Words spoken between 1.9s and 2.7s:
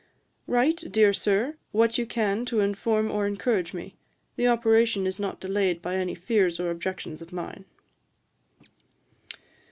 you can to